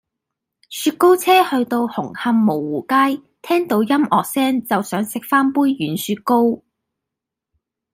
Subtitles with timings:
[0.69, 6.63] 雪糕車去到紅磡蕪湖街聽到音樂聲就想食返杯軟雪糕